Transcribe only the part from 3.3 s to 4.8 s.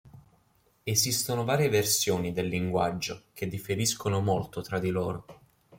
che differiscono molto tra